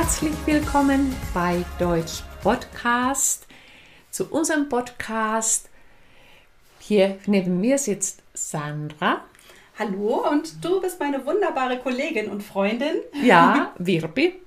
[0.00, 3.48] Herzlich willkommen bei Deutsch Podcast
[4.12, 5.68] zu unserem Podcast.
[6.78, 9.24] Hier neben mir sitzt Sandra.
[9.76, 12.94] Hallo und du bist meine wunderbare Kollegin und Freundin.
[13.24, 14.40] Ja, Wirbi.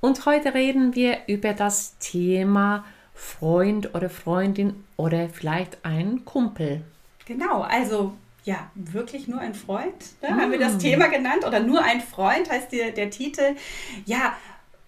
[0.00, 6.82] Und heute reden wir über das Thema Freund oder Freundin oder vielleicht ein Kumpel.
[7.24, 10.28] Genau, also ja, wirklich nur ein Freund, ne?
[10.30, 10.78] haben wir das mm.
[10.78, 13.56] Thema genannt oder nur ein Freund heißt der, der Titel.
[14.04, 14.36] Ja,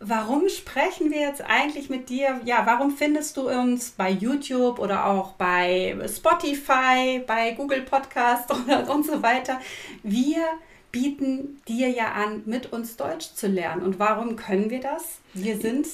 [0.00, 2.40] warum sprechen wir jetzt eigentlich mit dir?
[2.44, 8.88] Ja, warum findest du uns bei YouTube oder auch bei Spotify, bei Google Podcast oder
[8.90, 9.60] und so weiter?
[10.02, 10.44] Wir
[10.92, 13.82] bieten dir ja an, mit uns Deutsch zu lernen.
[13.82, 15.18] Und warum können wir das?
[15.34, 15.86] Wir sind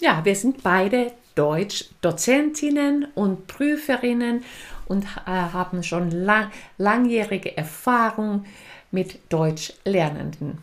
[0.00, 4.44] ja, wir sind beide Deutsch-Dozentinnen und Prüferinnen
[4.86, 8.44] und äh, haben schon lang, langjährige Erfahrung
[8.92, 10.58] mit Deutschlernenden.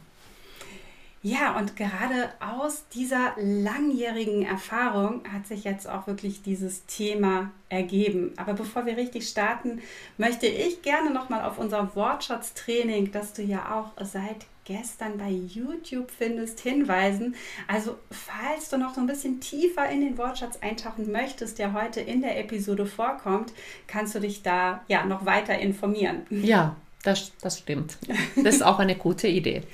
[1.26, 8.34] Ja, und gerade aus dieser langjährigen Erfahrung hat sich jetzt auch wirklich dieses Thema ergeben.
[8.38, 9.82] Aber bevor wir richtig starten,
[10.20, 16.12] möchte ich gerne nochmal auf unser Wortschatztraining, das du ja auch seit gestern bei YouTube
[16.12, 17.34] findest, hinweisen.
[17.68, 22.02] Also falls du noch so ein bisschen tiefer in den Wortschatz eintauchen möchtest, der heute
[22.02, 23.52] in der Episode vorkommt,
[23.88, 26.28] kannst du dich da ja noch weiter informieren.
[26.30, 27.98] Ja, das, das stimmt.
[28.36, 29.64] Das ist auch eine gute Idee.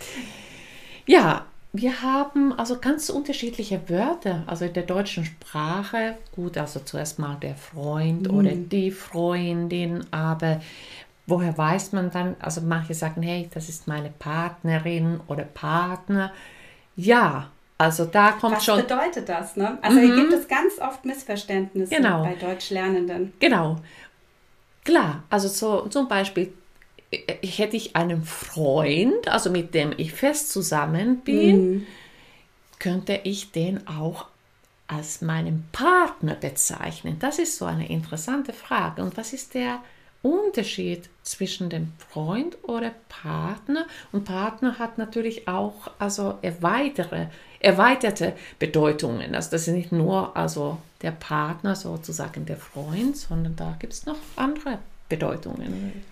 [1.06, 6.18] Ja, wir haben also ganz unterschiedliche Wörter, also in der deutschen Sprache.
[6.36, 8.38] Gut, also zuerst mal der Freund mhm.
[8.38, 10.62] oder die Freundin, aber
[11.28, 16.34] woher weiß man dann, also manche sagen, hey, das ist meine Partnerin oder Partner.
[16.98, 18.78] Ja, also da kommt Was schon.
[18.78, 19.56] Was bedeutet das?
[19.56, 19.78] Ne?
[19.82, 20.04] Also mhm.
[20.04, 22.24] hier gibt es ganz oft Missverständnisse genau.
[22.24, 23.34] bei Deutschlernenden.
[23.40, 23.78] Genau.
[24.84, 26.54] Klar, also so, zum Beispiel
[27.12, 31.88] hätte ich einen Freund, also mit dem ich fest zusammen bin, mhm.
[32.80, 34.28] könnte ich den auch
[34.88, 37.18] als meinen Partner bezeichnen?
[37.20, 39.02] Das ist so eine interessante Frage.
[39.02, 39.80] Und was ist der
[40.22, 43.88] Unterschied zwischen dem Freund oder Partner?
[44.12, 47.28] Und Partner hat natürlich auch also erweitere,
[47.60, 49.36] erweiterte Bedeutungen.
[49.36, 54.06] Also das ist nicht nur also der Partner sozusagen der Freund, sondern da gibt es
[54.06, 54.80] noch andere
[55.10, 56.04] Bedeutungen.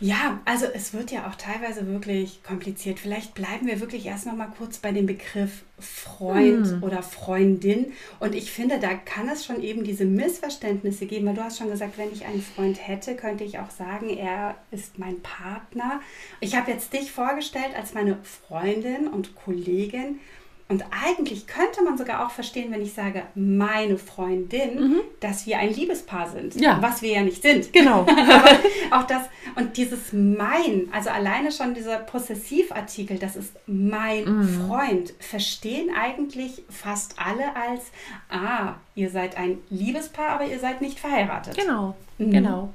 [0.00, 2.98] Ja, also es wird ja auch teilweise wirklich kompliziert.
[2.98, 6.82] Vielleicht bleiben wir wirklich erst noch mal kurz bei dem Begriff Freund hm.
[6.82, 7.92] oder Freundin.
[8.18, 11.70] Und ich finde, da kann es schon eben diese Missverständnisse geben, weil du hast schon
[11.70, 16.00] gesagt, wenn ich einen Freund hätte, könnte ich auch sagen, er ist mein Partner.
[16.40, 20.20] Ich habe jetzt dich vorgestellt als meine Freundin und Kollegin.
[20.70, 25.00] Und eigentlich könnte man sogar auch verstehen, wenn ich sage, meine Freundin, mhm.
[25.18, 26.54] dass wir ein Liebespaar sind.
[26.54, 26.80] Ja.
[26.80, 27.72] Was wir ja nicht sind.
[27.72, 28.06] Genau.
[28.92, 29.24] Auch das,
[29.56, 34.68] und dieses mein, also alleine schon dieser Possessivartikel, das ist mein mhm.
[34.68, 37.86] Freund, verstehen eigentlich fast alle als,
[38.30, 41.56] ah, ihr seid ein Liebespaar, aber ihr seid nicht verheiratet.
[41.56, 42.30] Genau, mhm.
[42.30, 42.72] genau.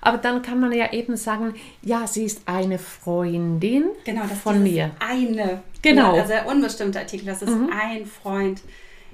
[0.00, 4.62] Aber dann kann man ja eben sagen, ja, sie ist eine Freundin genau, das von
[4.62, 4.92] mir.
[4.98, 5.62] Eine.
[5.82, 6.14] Genau.
[6.14, 7.70] Also der unbestimmte Artikel, das ist mhm.
[7.72, 8.60] ein Freund.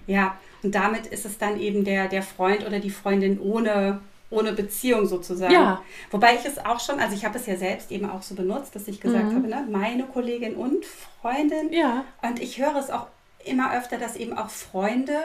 [0.06, 4.00] Ja, und damit ist es dann eben der, der Freund oder die Freundin ohne,
[4.30, 5.52] ohne Beziehung sozusagen.
[5.52, 5.82] Ja.
[6.10, 8.74] Wobei ich es auch schon, also ich habe es ja selbst eben auch so benutzt,
[8.74, 9.36] dass ich gesagt mhm.
[9.36, 11.72] habe, ne, meine Kollegin und Freundin.
[11.72, 12.04] Ja.
[12.22, 13.06] Und ich höre es auch
[13.44, 15.16] immer öfter, dass eben auch Freunde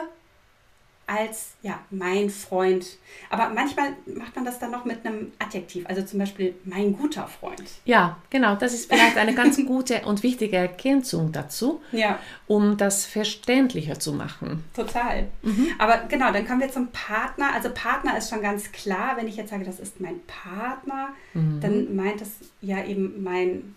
[1.06, 2.86] als ja, mein Freund.
[3.28, 7.26] Aber manchmal macht man das dann noch mit einem Adjektiv, also zum Beispiel mein guter
[7.26, 7.62] Freund.
[7.84, 12.18] Ja, genau, das ist vielleicht eine ganz gute und wichtige Ergänzung dazu, ja.
[12.46, 14.64] um das verständlicher zu machen.
[14.74, 15.28] Total.
[15.42, 15.68] Mhm.
[15.78, 17.52] Aber genau, dann kommen wir zum Partner.
[17.52, 21.60] Also Partner ist schon ganz klar, wenn ich jetzt sage, das ist mein Partner, mhm.
[21.60, 22.30] dann meint es
[22.60, 23.74] ja eben mein,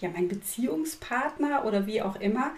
[0.00, 2.52] ja, mein Beziehungspartner oder wie auch immer.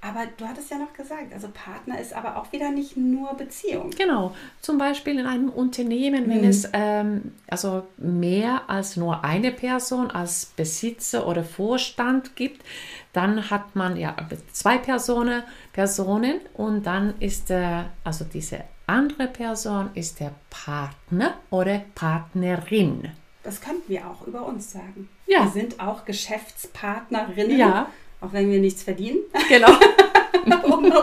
[0.00, 3.90] Aber du hattest ja noch gesagt, also Partner ist aber auch wieder nicht nur Beziehung.
[3.90, 6.48] Genau, zum Beispiel in einem Unternehmen, wenn mhm.
[6.48, 12.64] es ähm, also mehr als nur eine Person als Besitzer oder Vorstand gibt,
[13.12, 14.14] dann hat man ja
[14.52, 15.42] zwei Personen,
[15.72, 23.10] Personen und dann ist der, also diese andere Person ist der Partner oder Partnerin.
[23.42, 25.08] Das könnten wir auch über uns sagen.
[25.26, 25.42] Ja.
[25.42, 27.58] Wir sind auch Geschäftspartnerinnen.
[27.58, 27.88] Ja
[28.20, 29.18] auch wenn wir nichts verdienen.
[29.48, 29.70] Genau.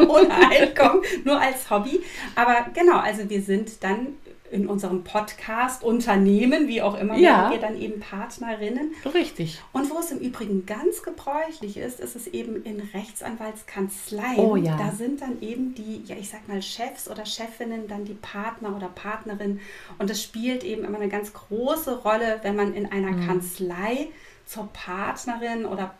[0.08, 2.02] ohne Einkommen, nur als Hobby.
[2.36, 4.16] Aber genau, also wir sind dann
[4.52, 7.50] in unserem Podcast Unternehmen, wie auch immer, ja.
[7.50, 8.92] wir dann eben Partnerinnen.
[9.14, 9.62] Richtig.
[9.74, 14.38] Und wo es im Übrigen ganz gebräuchlich ist, ist es eben in Rechtsanwaltskanzleien.
[14.38, 14.78] Oh ja.
[14.78, 18.76] Da sind dann eben die, ja ich sag mal Chefs oder Chefinnen, dann die Partner
[18.76, 19.60] oder Partnerin.
[19.98, 23.28] Und das spielt eben immer eine ganz große Rolle, wenn man in einer mhm.
[23.28, 24.10] Kanzlei
[24.46, 25.96] zur Partnerin oder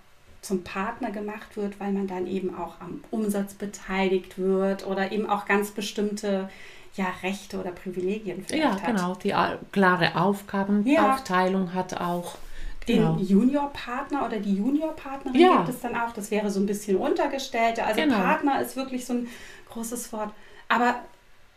[0.46, 5.28] zum Partner gemacht wird, weil man dann eben auch am Umsatz beteiligt wird oder eben
[5.30, 6.50] auch ganz bestimmte
[6.96, 8.82] ja, Rechte oder Privilegien vielleicht ja, hat.
[8.82, 9.34] Ja, genau, die
[9.72, 11.74] klare Aufgabenaufteilung ja.
[11.74, 12.38] hat auch.
[12.86, 13.16] Genau.
[13.16, 15.58] Den Juniorpartner oder die Juniorpartnerin ja.
[15.58, 16.14] gibt es dann auch.
[16.14, 17.84] Das wäre so ein bisschen untergestellte.
[17.84, 18.18] Also genau.
[18.18, 19.28] Partner ist wirklich so ein
[19.70, 20.32] großes Wort.
[20.70, 21.00] Aber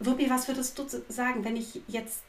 [0.00, 2.22] Wuppi, was würdest du sagen, wenn ich jetzt,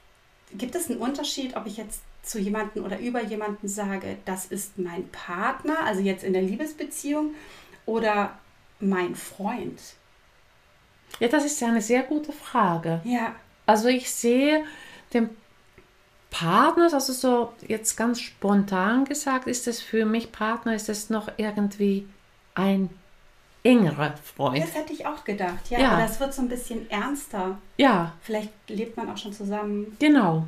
[0.53, 4.77] gibt es einen Unterschied, ob ich jetzt zu jemandem oder über jemanden sage, das ist
[4.77, 7.33] mein Partner, also jetzt in der Liebesbeziehung,
[7.85, 8.37] oder
[8.79, 9.79] mein Freund?
[11.19, 13.01] Ja, das ist ja eine sehr gute Frage.
[13.03, 13.35] Ja.
[13.65, 14.63] Also ich sehe
[15.13, 15.29] den
[16.29, 21.29] Partner, also so jetzt ganz spontan gesagt, ist es für mich Partner, ist es noch
[21.37, 22.07] irgendwie
[22.53, 22.89] ein
[23.63, 24.63] engerer Freund.
[24.63, 25.91] Das hätte ich auch gedacht, ja, ja.
[25.91, 27.57] Aber das wird so ein bisschen ernster.
[27.77, 28.13] Ja.
[28.21, 29.97] Vielleicht lebt man auch schon zusammen.
[29.99, 30.47] Genau.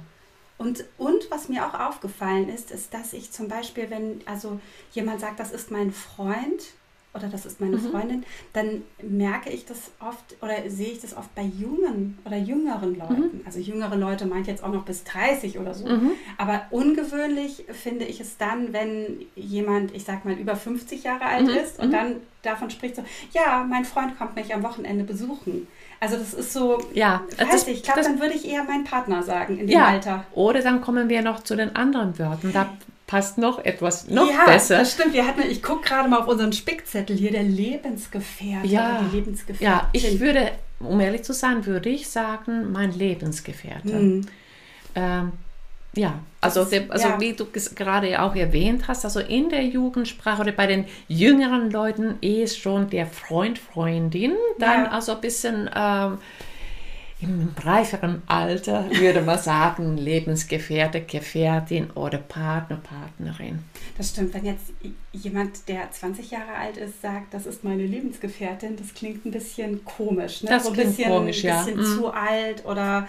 [0.62, 4.60] Und, und was mir auch aufgefallen ist, ist, dass ich zum Beispiel, wenn also
[4.94, 6.62] jemand sagt, das ist mein Freund,
[7.16, 7.90] oder das ist meine mhm.
[7.90, 8.24] Freundin,
[8.54, 13.40] dann merke ich das oft oder sehe ich das oft bei jungen oder jüngeren Leuten.
[13.40, 13.42] Mhm.
[13.44, 15.88] Also jüngere Leute meint jetzt auch noch bis 30 oder so.
[15.88, 16.12] Mhm.
[16.38, 21.48] Aber ungewöhnlich finde ich es dann, wenn jemand, ich sag mal, über 50 Jahre alt
[21.48, 21.56] mhm.
[21.56, 21.92] ist und mhm.
[21.92, 23.04] dann davon spricht so,
[23.34, 25.68] ja, mein Freund kommt mich am Wochenende besuchen.
[26.02, 29.22] Also das ist so, ja, weiß ich, ich glaube, dann würde ich eher mein Partner
[29.22, 30.26] sagen in dem ja, Alter.
[30.34, 32.52] Oder dann kommen wir noch zu den anderen Wörtern.
[32.52, 32.74] Da
[33.06, 34.80] passt noch etwas noch ja, besser.
[34.80, 35.14] Das stimmt.
[35.14, 38.68] Wir hatten, ich gucke gerade mal auf unseren Spickzettel hier, der Lebensgefährte.
[38.68, 39.64] Ja, die Lebensgefährtin.
[39.64, 43.94] ja, ich würde, um ehrlich zu sein, würde ich sagen, mein Lebensgefährte.
[43.94, 44.26] Mhm.
[44.96, 45.34] Ähm,
[45.94, 47.20] ja, also, ist, also ja.
[47.20, 47.46] wie du
[47.76, 52.90] gerade auch erwähnt hast, also in der Jugendsprache oder bei den jüngeren Leuten ist schon
[52.90, 54.92] der Freund, Freundin, dann ja.
[54.92, 56.18] also ein bisschen ähm,
[57.22, 63.60] im reiferen Alter würde man sagen, Lebensgefährte, Gefährtin oder Partner, Partnerin.
[63.98, 64.34] Das stimmt.
[64.34, 64.74] Wenn jetzt
[65.12, 69.86] jemand, der 20 Jahre alt ist, sagt, das ist meine Lebensgefährtin, das klingt ein bisschen
[69.86, 70.42] komisch.
[70.42, 70.50] Ne?
[70.50, 71.64] Das so ein bisschen, komisch, ja.
[71.64, 71.98] bisschen mhm.
[71.98, 73.08] zu alt oder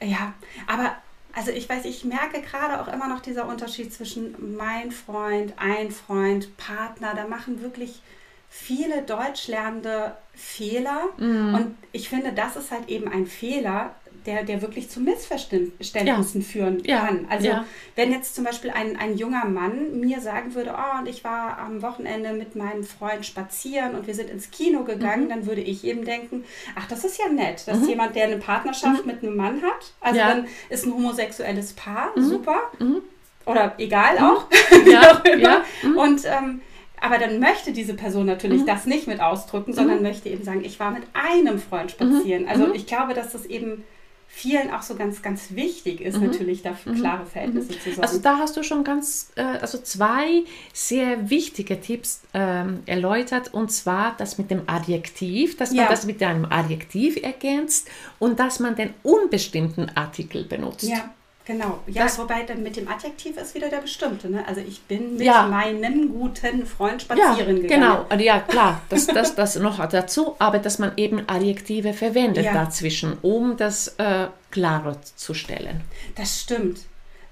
[0.00, 0.34] ja.
[0.68, 0.96] Aber
[1.38, 5.92] also ich weiß, ich merke gerade auch immer noch dieser Unterschied zwischen mein Freund, ein
[5.92, 7.14] Freund, Partner.
[7.14, 8.02] Da machen wirklich
[8.50, 11.10] viele Deutschlernende Fehler.
[11.16, 11.54] Mm.
[11.54, 13.94] Und ich finde, das ist halt eben ein Fehler,
[14.28, 16.46] der, der wirklich zu Missverständnissen ja.
[16.46, 17.06] führen ja.
[17.06, 17.26] kann.
[17.30, 17.64] Also ja.
[17.96, 21.58] wenn jetzt zum Beispiel ein, ein junger Mann mir sagen würde, oh, und ich war
[21.58, 25.28] am Wochenende mit meinem Freund spazieren und wir sind ins Kino gegangen, mhm.
[25.30, 26.44] dann würde ich eben denken,
[26.76, 27.88] ach, das ist ja nett, dass mhm.
[27.88, 29.10] jemand, der eine Partnerschaft mhm.
[29.10, 32.24] mit einem Mann hat, also dann ist ein homosexuelles Paar, mhm.
[32.24, 32.58] super.
[32.78, 33.00] Mhm.
[33.46, 34.44] Oder egal auch,
[34.84, 35.64] wie auch immer.
[35.96, 36.60] Und ähm,
[37.00, 38.66] aber dann möchte diese Person natürlich mhm.
[38.66, 40.02] das nicht mit ausdrücken, sondern mhm.
[40.02, 42.42] möchte eben sagen, ich war mit einem Freund spazieren.
[42.42, 42.48] Mhm.
[42.48, 42.74] Also mhm.
[42.74, 43.84] ich glaube, dass das eben
[44.30, 46.26] vielen auch so ganz, ganz wichtig ist, mhm.
[46.26, 47.00] natürlich dafür mhm.
[47.00, 48.02] klare Verhältnisse zu sorgen.
[48.02, 53.72] Also da hast du schon ganz, äh, also zwei sehr wichtige Tipps ähm, erläutert und
[53.72, 55.88] zwar das mit dem Adjektiv, dass man ja.
[55.88, 57.88] das mit einem Adjektiv ergänzt
[58.18, 60.88] und dass man den unbestimmten Artikel benutzt.
[60.88, 61.10] Ja.
[61.48, 64.28] Genau, ja, das, wobei dann mit dem Adjektiv ist wieder der bestimmte.
[64.28, 64.46] Ne?
[64.46, 65.46] Also ich bin mit ja.
[65.46, 70.58] meinem guten Freund spazieren ja, Genau, also ja klar, das, das, das noch dazu, aber
[70.58, 72.52] dass man eben Adjektive verwendet ja.
[72.52, 75.80] dazwischen, um das äh, klarer zu stellen.
[76.16, 76.80] Das stimmt.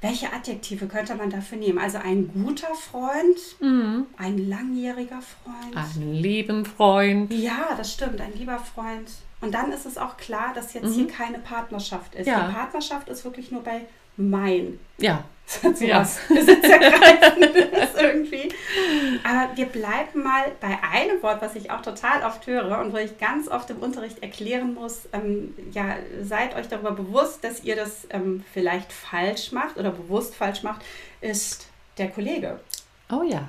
[0.01, 1.79] Welche Adjektive könnte man dafür nehmen?
[1.79, 4.07] Also ein guter Freund, mhm.
[4.17, 5.77] ein langjähriger Freund.
[5.77, 7.31] Ein lieben Freund.
[7.35, 9.11] Ja, das stimmt, ein lieber Freund.
[9.43, 10.95] Und dann ist es auch klar, dass jetzt mhm.
[10.95, 12.27] hier keine Partnerschaft ist.
[12.27, 12.47] Ja.
[12.47, 13.83] Die Partnerschaft ist wirklich nur bei
[14.17, 14.79] mein.
[14.99, 15.25] Ja.
[15.47, 16.01] So ja.
[16.01, 18.49] was Besitzergreifendes irgendwie.
[19.23, 22.97] Aber wir bleiben mal bei einem Wort, was ich auch total oft höre und wo
[22.97, 27.77] ich ganz oft im Unterricht erklären muss, ähm, ja, seid euch darüber bewusst, dass ihr
[27.77, 30.83] das ähm, vielleicht falsch macht oder bewusst falsch macht,
[31.21, 31.69] ist
[31.99, 32.61] der Kollege.
[33.11, 33.49] Oh ja,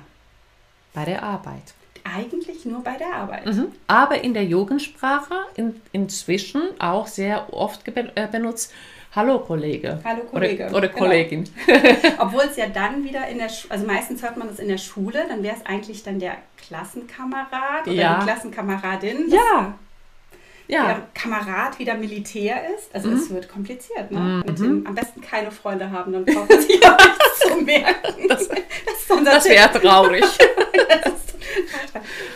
[0.94, 1.74] bei der Arbeit.
[2.04, 3.44] Eigentlich nur bei der Arbeit.
[3.46, 3.72] Mhm.
[3.86, 8.72] Aber in der Jugendsprache in, inzwischen auch sehr oft äh, benutzt
[9.14, 10.00] Hallo Kollege.
[10.04, 10.66] Hallo Kollege.
[10.66, 10.98] Oder, oder genau.
[11.00, 11.44] Kollegin.
[12.18, 14.78] Obwohl es ja dann wieder in der, Schule, also meistens hört man das in der
[14.78, 16.36] Schule, dann wäre es eigentlich dann der
[16.66, 18.18] Klassenkamerad oder ja.
[18.18, 19.28] die Klassenkameradin.
[19.28, 19.74] Ja.
[20.70, 20.84] Ja.
[20.84, 22.94] Der Kamerad wieder Militär ist.
[22.94, 23.16] Also mhm.
[23.16, 24.10] es wird kompliziert.
[24.10, 24.20] Ne?
[24.20, 24.42] Mhm.
[24.46, 28.28] Mit dem am besten keine Freunde haben, dann braucht man sich auch nichts zu merken.
[28.28, 30.24] Das, das, das wäre traurig.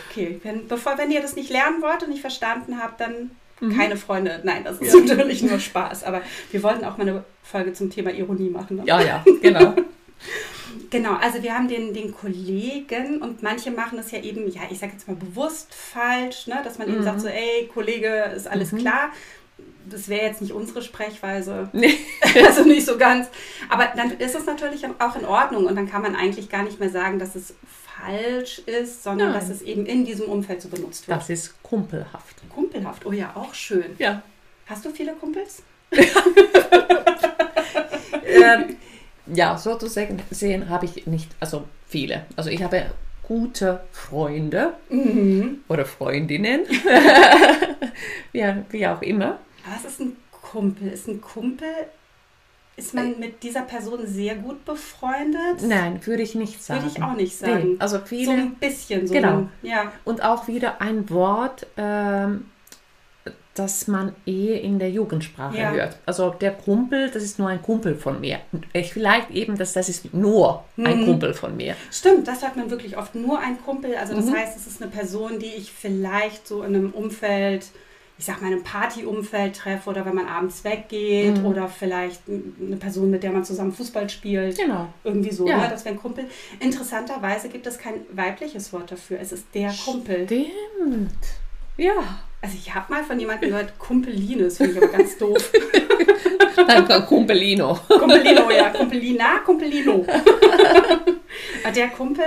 [0.09, 3.29] okay, wenn, bevor, wenn ihr das nicht lernen wollt und nicht verstanden habt, dann
[3.63, 3.77] Mhm.
[3.77, 4.99] Keine Freunde, nein, das ist ja.
[5.01, 6.03] natürlich nur Spaß.
[6.03, 8.77] Aber wir wollten auch mal eine Folge zum Thema Ironie machen.
[8.77, 8.83] Ne?
[8.85, 9.73] Ja, ja, genau.
[10.89, 14.79] genau, also wir haben den, den Kollegen und manche machen das ja eben, ja, ich
[14.79, 16.61] sage jetzt mal bewusst falsch, ne?
[16.63, 16.95] dass man mhm.
[16.95, 18.79] eben sagt so, ey, Kollege, ist alles mhm.
[18.79, 19.11] klar.
[19.89, 21.69] Das wäre jetzt nicht unsere Sprechweise.
[21.73, 21.97] Nee.
[22.45, 23.27] also nicht so ganz.
[23.69, 26.79] Aber dann ist es natürlich auch in Ordnung und dann kann man eigentlich gar nicht
[26.79, 27.53] mehr sagen, dass es
[28.03, 29.39] falsch ist, sondern Nein.
[29.39, 31.19] dass es eben in diesem Umfeld so benutzt wird.
[31.19, 32.35] Das ist kumpelhaft.
[32.49, 32.49] Kumpelhaft,
[33.05, 33.95] oh ja, auch schön.
[33.97, 34.21] Ja.
[34.65, 35.63] Hast du viele Kumpels?
[38.25, 38.77] ähm,
[39.27, 42.25] ja, so zu sehen habe ich nicht, also viele.
[42.35, 42.91] Also ich habe
[43.23, 44.73] gute Freunde
[45.67, 46.61] oder Freundinnen,
[48.33, 49.39] ja, wie auch immer.
[49.69, 50.89] Was ist ein Kumpel?
[50.89, 51.67] Ist ein Kumpel,
[52.75, 55.61] ist man mit dieser Person sehr gut befreundet?
[55.61, 56.81] Nein, würde ich nicht sagen.
[56.81, 57.73] Würde ich auch nicht sagen.
[57.73, 58.25] Nee, also viele.
[58.25, 59.13] So ein bisschen so.
[59.13, 59.47] Genau.
[59.61, 59.91] Ja.
[60.03, 62.45] Und auch wieder ein Wort, ähm,
[63.55, 65.71] das man eh in der Jugendsprache Ja.
[65.71, 65.97] hört.
[66.07, 68.39] Also der Kumpel, das ist nur ein Kumpel von mir.
[68.73, 71.05] Ich vielleicht eben, dass das ist nur ein Mhm.
[71.05, 71.75] Kumpel von mir.
[71.91, 73.13] Stimmt, das hört man wirklich oft.
[73.15, 73.95] Nur ein Kumpel.
[73.95, 74.35] Also das Mhm.
[74.35, 77.67] heißt, es ist eine Person, die ich vielleicht so in einem Umfeld,
[78.17, 81.45] ich sag mal, in einem Partyumfeld treffe oder wenn man abends weggeht Mhm.
[81.45, 84.57] oder vielleicht eine Person, mit der man zusammen Fußball spielt.
[84.57, 84.87] Genau.
[85.03, 85.57] Irgendwie so, Ja.
[85.57, 85.67] ne?
[85.69, 86.25] das wäre ein Kumpel.
[86.59, 89.19] Interessanterweise gibt es kein weibliches Wort dafür.
[89.19, 90.25] Es ist der Kumpel.
[90.25, 91.11] Stimmt.
[91.77, 91.93] Ja.
[92.43, 95.49] Also ich habe mal von jemandem gehört, Kumpeline, das finde ich aber ganz doof.
[96.67, 97.79] Danke, Kumpelino.
[97.87, 100.05] Kumpelino, ja, Kumpelina, Kumpelino.
[101.63, 102.25] Aber der Kumpel,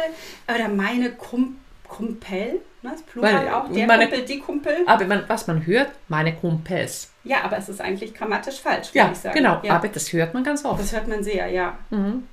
[0.52, 4.76] oder meine Kum Kumpel, ne, das Plural Meine- auch, der meine- Kumpel, die Kumpel.
[4.86, 7.12] Aber man, was man hört, meine Kumpels.
[7.22, 9.36] Ja, aber es ist eigentlich grammatisch falsch, würde Ja, ich sagen.
[9.36, 9.60] genau.
[9.62, 10.80] Ja, Aber das hört man ganz oft.
[10.80, 11.78] das hört man sehr, ja.
[11.90, 12.24] Mhm.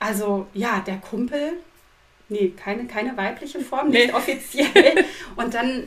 [0.00, 1.52] Also, ja, der Kumpel,
[2.30, 4.06] nee, keine, keine weibliche Form, Nee.
[4.06, 5.04] nicht offiziell.
[5.36, 5.84] Und dann,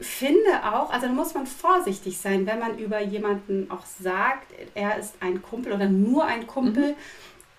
[0.00, 4.98] finde auch, also da muss man vorsichtig sein, wenn man über jemanden auch sagt, er
[4.98, 6.94] ist ein Kumpel oder nur ein Kumpel.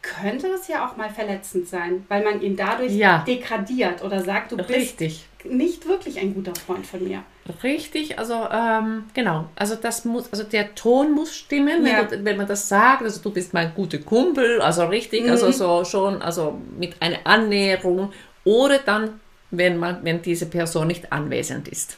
[0.01, 3.19] Könnte das ja auch mal verletzend sein, weil man ihn dadurch Ja.
[3.27, 5.27] degradiert oder sagt, du bist Richtig.
[5.43, 7.21] nicht wirklich ein guter Freund von mir.
[7.61, 12.07] Richtig, also ähm, genau, also das muss, also der Ton muss stimmen, Ja.
[12.09, 15.29] wenn, du, wenn man das sagt, also du bist mein guter Kumpel, also richtig, Mhm.
[15.29, 18.11] also so schon, also mit einer Annäherung
[18.43, 19.19] oder dann,
[19.51, 21.97] wenn man, wenn diese Person nicht anwesend ist.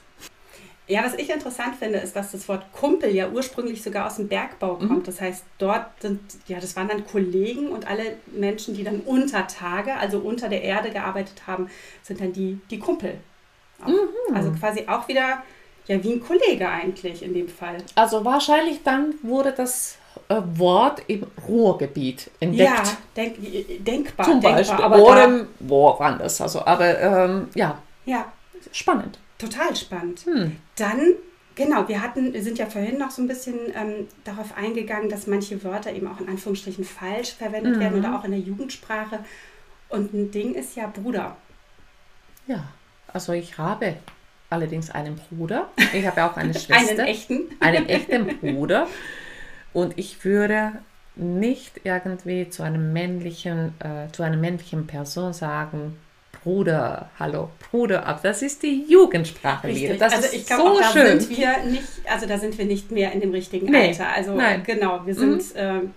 [0.88, 4.28] Ja, was ich interessant finde, ist, dass das Wort Kumpel ja ursprünglich sogar aus dem
[4.28, 4.88] Bergbau Mhm.
[4.90, 5.08] kommt.
[5.08, 9.48] Das heißt, dort sind, ja, das waren dann Kollegen und alle Menschen, die dann unter
[9.48, 11.70] Tage, also unter der Erde gearbeitet haben,
[12.04, 13.16] sind dann die, die Kumpel.
[13.86, 14.36] Mhm.
[14.36, 15.42] Also quasi auch wieder,
[15.88, 17.78] ja, wie ein Kollege eigentlich in dem Fall.
[17.96, 19.98] Also wahrscheinlich dann wurde das
[20.30, 22.70] äh, Wort im Ruhrgebiet entdeckt.
[22.70, 22.84] Ja,
[23.16, 23.36] denk,
[23.86, 24.54] denkbar, Zum denkbar.
[24.58, 24.84] Beispiel.
[24.86, 26.42] Aber oder da, im- woanders.
[26.42, 28.26] Also, aber ähm, ja, ja,
[28.74, 29.18] spannend.
[29.44, 30.22] Total spannend.
[30.26, 30.56] Hm.
[30.76, 31.14] Dann,
[31.56, 35.28] genau, wir hatten, wir sind ja vorhin noch so ein bisschen ähm, darauf eingegangen, dass
[35.28, 37.80] manche Wörter eben auch in Anführungsstrichen falsch verwendet Mhm.
[37.80, 39.20] werden oder auch in der Jugendsprache.
[39.90, 41.36] Und ein Ding ist ja Bruder.
[42.48, 42.64] Ja,
[43.12, 43.96] also ich habe
[44.50, 45.70] allerdings einen Bruder.
[45.94, 46.76] Ich habe auch eine Schwester.
[46.76, 47.42] Einen echten.
[47.60, 48.88] einen echten Bruder.
[49.74, 50.74] Und ich würde
[51.16, 55.96] nicht irgendwie zu einem männlichen, äh, zu einer männlichen Person sagen,
[56.44, 59.96] Bruder, hallo, Bruder, aber das ist die Jugendsprache wieder.
[59.96, 61.20] Das also ist ich glaube, so auch da schön.
[61.20, 64.10] sind wir nicht, also da sind wir nicht mehr in dem richtigen Nee, Alter.
[64.10, 64.62] Also nein.
[64.66, 65.94] genau, wir sind ähm,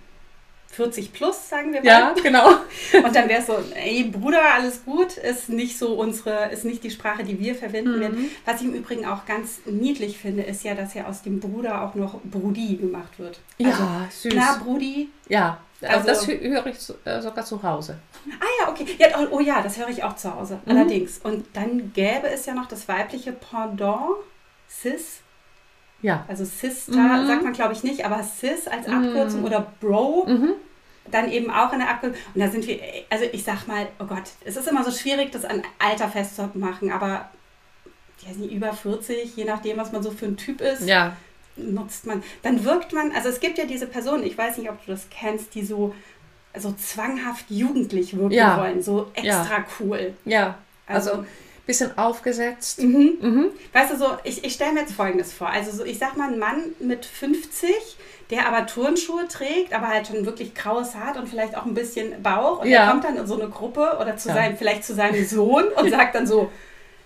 [0.71, 1.85] 40 plus, sagen wir mal.
[1.87, 2.47] ja, genau.
[3.05, 6.83] Und dann wäre es so, ey Bruder, alles gut, ist nicht so unsere, ist nicht
[6.83, 7.99] die Sprache, die wir verwenden Mhm.
[8.01, 8.31] werden.
[8.45, 11.81] Was ich im Übrigen auch ganz niedlich finde, ist ja, dass ja aus dem Bruder
[11.83, 13.39] auch noch Brudi gemacht wird.
[13.61, 14.33] Also, Ja, süß.
[14.35, 15.09] Na, Brudi.
[15.27, 17.97] ja, also, Also- das hö- höre ich äh, sogar zu Hause.
[18.39, 18.85] Ah ja, okay.
[18.97, 20.59] Ja, oh, oh ja, das höre ich auch zu Hause.
[20.65, 20.71] Mhm.
[20.71, 21.19] Allerdings.
[21.19, 24.15] Und dann gäbe es ja noch das weibliche Pendant,
[24.67, 25.19] Sis.
[26.01, 26.25] Ja.
[26.27, 27.27] Also Sister Mhm.
[27.27, 30.25] sagt man, glaube ich, nicht, aber Sis als Abkürzung oder Bro.
[30.27, 30.53] Mhm.
[31.09, 32.19] dann eben auch in der Abkürzung.
[32.35, 32.79] Und da sind wir,
[33.09, 36.91] also ich sag mal, oh Gott, es ist immer so schwierig, das an Alter festzumachen,
[36.91, 37.29] aber
[38.19, 41.15] ich weiß nicht, über 40, je nachdem, was man so für ein Typ ist, Ja,
[41.57, 42.23] nutzt man.
[42.43, 45.07] Dann wirkt man, also es gibt ja diese Personen, ich weiß nicht, ob du das
[45.09, 45.93] kennst, die so,
[46.57, 48.59] so zwanghaft jugendlich wirken Ja.
[48.59, 49.41] wollen, so Ja.
[49.41, 50.13] extra cool.
[50.25, 50.57] ja.
[50.89, 51.27] Also, Also- ein
[51.65, 52.81] bisschen aufgesetzt.
[52.81, 53.17] Mhm.
[53.19, 53.45] Mhm.
[53.73, 55.49] Weißt du, so, ich, ich stelle mir jetzt Folgendes vor.
[55.49, 57.69] Also, so, ich sag mal, ein Mann mit 50,
[58.29, 62.23] der aber Turnschuhe trägt, aber halt schon wirklich graues Haar und vielleicht auch ein bisschen
[62.23, 62.61] Bauch.
[62.61, 62.83] Und Ja.
[62.83, 64.35] der kommt dann in so eine Gruppe oder zu Ja.
[64.35, 66.49] seinem, vielleicht zu seinem Sohn und sagt dann so,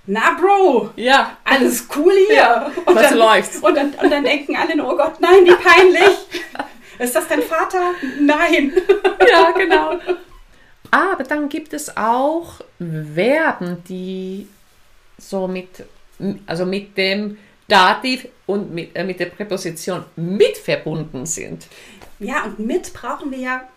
[0.06, 2.36] na Bro, Ja, alles cool hier.
[2.36, 3.64] Ja, und, was dann, läuft?
[3.64, 6.18] und, dann, und dann denken alle, nur, oh Gott, nein, wie peinlich.
[7.00, 7.94] Ist das dein Vater?
[8.20, 8.74] Nein.
[9.30, 10.00] ja, genau.
[10.92, 14.48] Aber dann gibt es auch Verben, die
[15.18, 15.84] so mit,
[16.46, 21.68] also mit dem Dativ und mit, äh, mit der Präposition mit verbunden sind.
[22.20, 23.68] Ja, und mit brauchen wir ja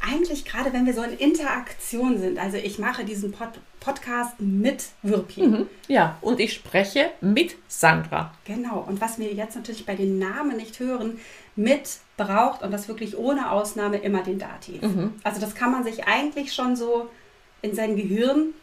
[0.00, 2.38] eigentlich gerade, wenn wir so in Interaktion sind.
[2.38, 3.50] Also ich mache diesen Pod
[3.80, 5.42] Podcast mit Wirpi.
[5.42, 5.66] Mhm.
[5.88, 8.32] Ja, und ich spreche mit Sandra.
[8.46, 8.82] Genau.
[8.88, 11.18] Und was wir jetzt natürlich bei den Namen nicht hören,
[11.54, 14.80] mit braucht und das wirklich ohne Ausnahme immer den Dativ.
[14.80, 15.14] Mhm.
[15.22, 17.10] Also das kann man sich eigentlich schon so
[17.60, 18.54] in sein Gehirn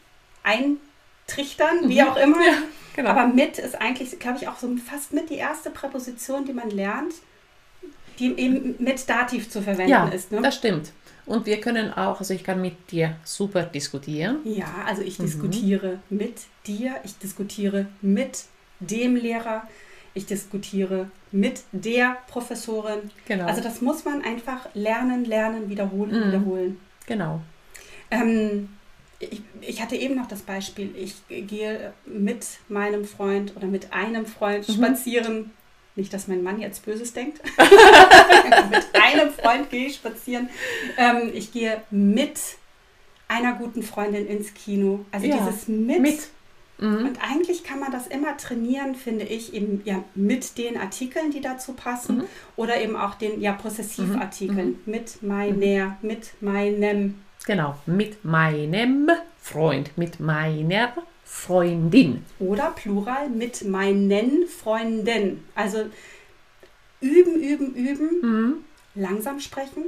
[0.44, 2.44] eintrichtern, wie auch immer.
[2.44, 2.54] Ja,
[2.96, 3.10] genau.
[3.10, 6.70] Aber mit ist eigentlich, glaube ich, auch so fast mit die erste Präposition, die man
[6.70, 7.14] lernt,
[8.20, 10.32] die eben mit Dativ zu verwenden ja, ist.
[10.32, 10.42] Ne?
[10.42, 10.92] das stimmt.
[11.26, 14.38] Und wir können auch, also ich kann mit dir super diskutieren.
[14.44, 16.36] Ja, also ich diskutiere mit
[16.68, 18.46] dir, ich diskutiere mit
[18.80, 19.68] dem Lehrer,
[20.14, 23.12] ich diskutiere mit der Professorin.
[23.28, 23.46] Genau.
[23.46, 26.28] Also das muss man einfach lernen, lernen, wiederholen, Mhm.
[26.28, 26.80] wiederholen.
[27.08, 27.42] Genau.
[28.10, 28.70] Ähm,
[29.20, 34.26] ich, ich hatte eben noch das Beispiel, ich gehe mit meinem Freund oder mit einem
[34.26, 34.74] Freund Mhm.
[34.74, 35.52] spazieren.
[35.96, 37.42] Nicht, dass mein Mann jetzt Böses denkt.
[38.70, 40.50] mit einem Freund gehe ich spazieren.
[40.98, 42.40] Ähm, ich gehe mit
[43.28, 45.06] einer guten Freundin ins Kino.
[45.12, 46.02] Also Ja, dieses mit.
[46.02, 46.20] Mit.
[46.80, 47.06] Mhm.
[47.08, 51.42] Und eigentlich kann man das immer trainieren, finde ich, eben ja mit den Artikeln, die
[51.42, 52.24] dazu passen Mhm.
[52.56, 54.80] oder eben auch den ja Possessivartikeln.
[54.86, 57.22] Mit meiner, mit meinem.
[57.46, 57.76] Genau.
[57.86, 60.94] Mit meinem Freund, mit meiner
[61.34, 62.26] Freundin.
[62.40, 65.46] Oder Plural mit meinen Freunden.
[65.56, 65.86] Also
[67.00, 68.54] üben, üben, üben, Mhm.
[68.96, 69.86] langsam sprechen.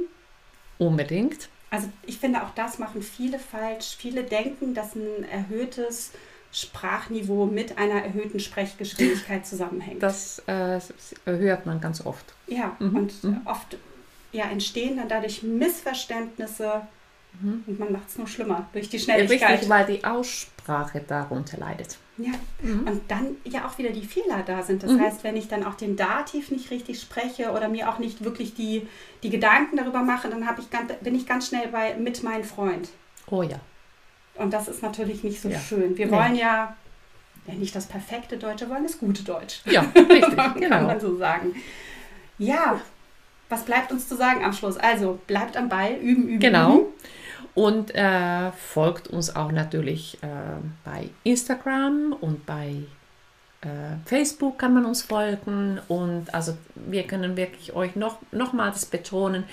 [0.78, 1.50] Unbedingt.
[1.70, 3.94] Also ich finde, auch das machen viele falsch.
[3.98, 6.12] Viele denken, dass ein erhöhtes
[6.50, 10.02] Sprachniveau mit einer erhöhten Sprechgeschwindigkeit zusammenhängt.
[10.02, 10.80] Das äh,
[11.26, 12.24] hört man ganz oft.
[12.46, 13.40] ja, Mhm, und mhm.
[13.44, 13.76] oft
[14.32, 16.86] ja, entstehen dann dadurch Missverständnisse
[17.42, 19.50] und man macht es nur schlimmer durch die Schnelligkeit.
[19.50, 21.98] richtig, weil die Aussprache darunter leidet.
[22.16, 22.30] Ja,
[22.62, 22.86] Mhm.
[22.86, 24.82] und dann ja auch wieder die Fehler da sind.
[24.84, 25.00] Das Mhm.
[25.00, 28.54] heißt, wenn ich dann auch den Dativ nicht richtig spreche oder mir auch nicht wirklich
[28.54, 28.86] die,
[29.24, 32.88] die Gedanken darüber mache, dann ich ganz, bin ich ganz schnell bei mit meinem Freund.
[33.30, 33.58] Oh ja.
[34.36, 35.58] Und das ist natürlich nicht so Ja.
[35.58, 35.96] schön.
[35.98, 36.12] Wir Nee.
[36.12, 36.76] wollen ja,
[37.48, 39.60] ja nicht das perfekte Deutsch, wir wollen das gute Deutsch.
[39.66, 40.82] Ja, richtig, Kann genau.
[40.82, 41.54] man so sagen.
[42.38, 42.80] Ja,
[43.48, 44.76] was bleibt uns zu sagen am Schluss?
[44.76, 46.76] Also bleibt am Ball, üben, üben, Genau.
[46.78, 46.86] üben.
[47.54, 50.26] Und äh, folgt uns auch natürlich äh,
[50.84, 52.84] bei Instagram und bei
[53.60, 53.66] äh,
[54.04, 55.80] Facebook kann man uns folgen.
[55.88, 59.44] Und also wir können wirklich euch noch, nochmals betonen,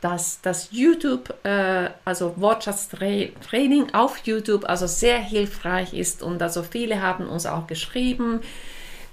[0.00, 6.22] dass das YouTube, äh, also Wortschatztraining auf YouTube, also sehr hilfreich ist.
[6.22, 8.40] Und also viele haben uns auch geschrieben,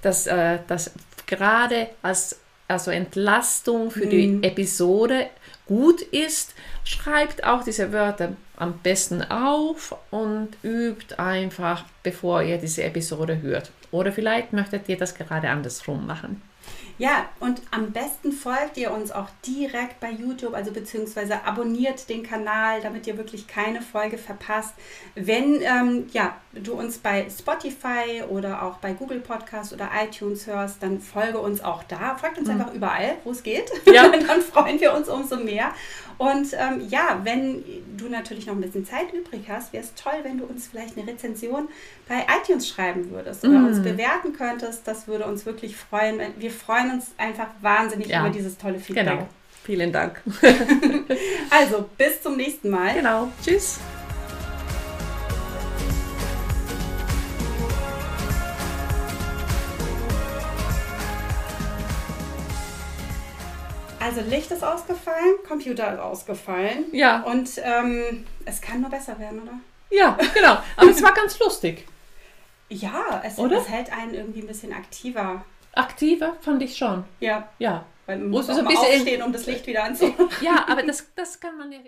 [0.02, 0.92] dass äh, das
[1.26, 5.28] gerade als also Entlastung für die Episode
[5.66, 6.54] gut ist.
[6.84, 13.70] Schreibt auch diese Wörter am besten auf und übt einfach, bevor ihr diese Episode hört.
[13.90, 16.42] Oder vielleicht möchtet ihr das gerade andersrum machen.
[16.98, 22.22] Ja, und am besten folgt ihr uns auch direkt bei YouTube, also beziehungsweise abonniert den
[22.22, 24.74] Kanal, damit ihr wirklich keine Folge verpasst.
[25.14, 30.82] Wenn ähm, ja, du uns bei Spotify oder auch bei Google Podcast oder iTunes hörst,
[30.82, 32.16] dann folge uns auch da.
[32.16, 33.70] Folgt uns einfach überall, wo es geht.
[33.86, 34.08] Ja.
[34.26, 35.72] dann freuen wir uns umso mehr.
[36.18, 37.64] Und ähm, ja, wenn
[37.96, 40.96] du natürlich noch ein bisschen Zeit übrig hast, wäre es toll, wenn du uns vielleicht
[40.96, 41.68] eine Rezension
[42.06, 44.86] bei iTunes schreiben würdest oder uns bewerten könntest.
[44.86, 46.20] Das würde uns wirklich freuen.
[46.36, 48.20] Wir freuen uns einfach wahnsinnig Ja.
[48.20, 49.06] über dieses tolle Feedback.
[49.06, 49.28] Genau.
[49.64, 50.20] Vielen Dank.
[51.50, 52.94] Also, bis zum nächsten Mal.
[52.94, 53.28] genau.
[53.44, 53.78] Tschüss.
[64.00, 66.86] Also, Licht ist ausgefallen, Computer ist ausgefallen.
[66.92, 67.20] Ja.
[67.22, 69.52] Und ähm, es kann nur besser werden, oder?
[69.90, 70.58] Ja, genau.
[70.76, 71.86] Aber es war ganz lustig.
[72.68, 73.58] Ja, es, Oder?
[73.58, 75.44] es hält einen irgendwie ein bisschen aktiver.
[75.74, 77.04] Aktiver fand ich schon.
[77.20, 77.84] Ja, Ja.
[78.06, 80.28] weil man Muss muss so auch ein bisschen- aufstehen, um das Licht wieder anzumachen.
[80.42, 81.78] Ja, aber das, das kann man ja.